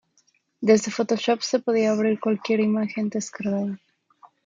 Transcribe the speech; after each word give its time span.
Desde 0.61 0.89
Photoshop 0.89 1.43
se 1.43 1.59
podía 1.59 1.91
abrir 1.91 2.19
cualquier 2.19 2.59
imagen 2.61 3.09
descargada. 3.09 3.79